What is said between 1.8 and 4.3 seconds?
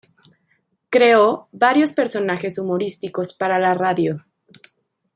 personajes humorísticos para la radio.